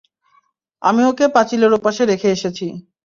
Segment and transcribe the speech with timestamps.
[0.81, 2.65] আমি ওকে পাঁচিলের ওপাশে রেখে এসেছি।